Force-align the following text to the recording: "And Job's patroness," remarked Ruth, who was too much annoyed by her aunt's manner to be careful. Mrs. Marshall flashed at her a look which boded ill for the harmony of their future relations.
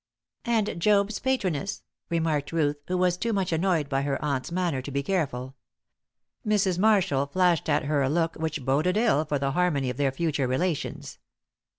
"And 0.45 0.81
Job's 0.81 1.19
patroness," 1.19 1.83
remarked 2.09 2.51
Ruth, 2.51 2.77
who 2.87 2.97
was 2.97 3.17
too 3.17 3.31
much 3.33 3.51
annoyed 3.53 3.87
by 3.87 4.01
her 4.01 4.19
aunt's 4.25 4.51
manner 4.51 4.81
to 4.81 4.89
be 4.89 5.03
careful. 5.03 5.55
Mrs. 6.43 6.79
Marshall 6.79 7.27
flashed 7.27 7.69
at 7.69 7.83
her 7.85 8.01
a 8.01 8.09
look 8.09 8.35
which 8.35 8.65
boded 8.65 8.97
ill 8.97 9.25
for 9.25 9.37
the 9.37 9.51
harmony 9.51 9.91
of 9.91 9.97
their 9.97 10.11
future 10.11 10.47
relations. 10.47 11.19